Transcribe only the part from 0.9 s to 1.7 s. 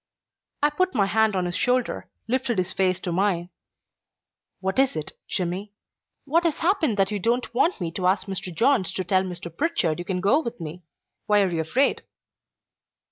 my hand on his